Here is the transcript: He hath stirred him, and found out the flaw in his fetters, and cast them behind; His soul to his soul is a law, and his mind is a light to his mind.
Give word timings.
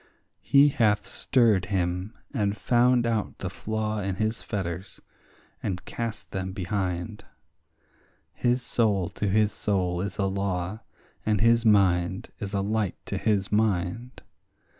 He 0.41 0.69
hath 0.69 1.05
stirred 1.05 1.65
him, 1.67 2.17
and 2.33 2.57
found 2.57 3.05
out 3.05 3.37
the 3.37 3.51
flaw 3.51 3.99
in 3.99 4.15
his 4.15 4.41
fetters, 4.41 4.99
and 5.61 5.85
cast 5.85 6.31
them 6.31 6.53
behind; 6.53 7.23
His 8.33 8.63
soul 8.63 9.09
to 9.09 9.27
his 9.27 9.51
soul 9.51 10.01
is 10.01 10.17
a 10.17 10.25
law, 10.25 10.79
and 11.23 11.39
his 11.39 11.67
mind 11.67 12.31
is 12.39 12.55
a 12.55 12.61
light 12.61 12.95
to 13.05 13.19
his 13.19 13.51
mind. 13.51 14.23